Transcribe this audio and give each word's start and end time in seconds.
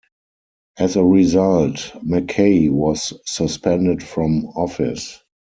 As 0.79 0.95
a 0.95 1.03
result, 1.03 1.95
Mackay 2.01 2.69
was 2.69 3.13
suspended 3.27 4.01
from 4.01 4.47
office. 4.55 5.21